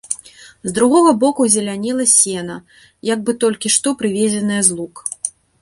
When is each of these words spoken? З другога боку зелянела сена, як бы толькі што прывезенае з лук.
З 0.63 0.71
другога 0.77 1.11
боку 1.23 1.45
зелянела 1.57 2.05
сена, 2.13 2.57
як 3.13 3.19
бы 3.29 3.37
толькі 3.47 3.73
што 3.77 3.87
прывезенае 4.03 4.61
з 4.71 4.83
лук. 4.83 5.09